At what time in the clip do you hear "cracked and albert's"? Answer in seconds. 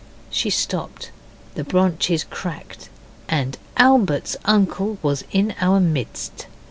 2.23-4.35